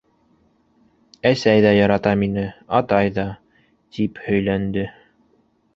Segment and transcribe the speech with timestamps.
[1.29, 2.47] -Әсәй ҙә ярата мине,
[2.81, 3.27] атай ҙа,-
[3.99, 4.93] тип һөйләнде.